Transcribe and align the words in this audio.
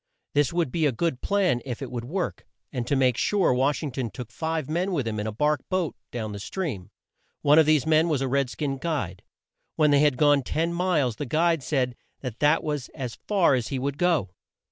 This 0.33 0.51
would 0.51 0.71
be 0.71 0.87
a 0.87 0.91
good 0.91 1.21
plan, 1.21 1.61
if 1.63 1.79
it 1.79 1.91
would 1.91 2.05
work; 2.05 2.47
and 2.73 2.87
to 2.87 2.95
make 2.95 3.17
sure, 3.17 3.53
Wash 3.53 3.83
ing 3.83 3.91
ton 3.91 4.09
took 4.09 4.31
five 4.31 4.67
men 4.67 4.93
with 4.93 5.07
him 5.07 5.19
in 5.19 5.27
a 5.27 5.31
bark 5.31 5.61
boat 5.69 5.95
down 6.09 6.31
the 6.31 6.39
stream. 6.39 6.89
One 7.43 7.59
of 7.59 7.67
these 7.67 7.85
men 7.85 8.09
was 8.09 8.19
a 8.19 8.27
red 8.27 8.49
skin 8.49 8.79
guide. 8.79 9.21
When 9.75 9.91
they 9.91 9.99
had 9.99 10.17
gone 10.17 10.41
ten 10.41 10.73
miles, 10.73 11.17
the 11.17 11.27
guide 11.27 11.61
said 11.61 11.95
that 12.21 12.39
that 12.39 12.63
was 12.63 12.89
as 12.95 13.19
far 13.27 13.53
as 13.53 13.67
he 13.67 13.77
would 13.77 13.99
go. 13.99 14.31